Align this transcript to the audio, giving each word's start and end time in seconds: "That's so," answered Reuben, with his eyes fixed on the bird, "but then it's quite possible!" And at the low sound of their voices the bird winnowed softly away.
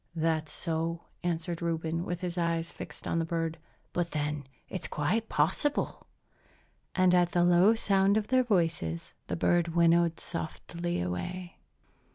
"That's 0.15 0.51
so," 0.51 1.03
answered 1.21 1.61
Reuben, 1.61 2.03
with 2.05 2.21
his 2.21 2.35
eyes 2.35 2.71
fixed 2.71 3.07
on 3.07 3.19
the 3.19 3.23
bird, 3.25 3.59
"but 3.93 4.09
then 4.09 4.47
it's 4.67 4.87
quite 4.87 5.29
possible!" 5.29 6.07
And 6.95 7.13
at 7.13 7.33
the 7.33 7.43
low 7.43 7.75
sound 7.75 8.17
of 8.17 8.29
their 8.29 8.43
voices 8.43 9.13
the 9.27 9.35
bird 9.35 9.75
winnowed 9.75 10.19
softly 10.19 10.99
away. 11.01 11.59